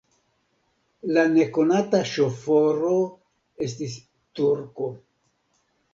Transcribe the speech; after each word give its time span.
La 1.17 1.25
nekonata 1.33 2.01
ŝoforo 2.13 2.95
estis 3.67 3.99
turko. 4.41 4.91